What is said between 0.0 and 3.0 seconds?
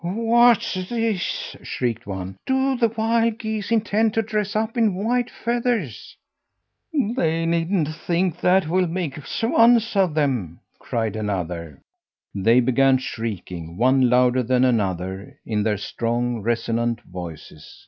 "What's this?" shrieked one. "Do the